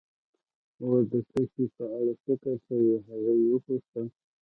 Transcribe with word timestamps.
اوس 0.83 1.03
د 1.11 1.13
څه 1.29 1.41
شي 1.51 1.65
په 1.75 1.83
اړه 1.97 2.13
فکر 2.25 2.53
کوې؟ 2.67 2.95
هغې 3.07 3.35
وپوښتل. 3.51 4.05